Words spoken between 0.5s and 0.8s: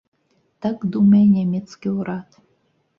Так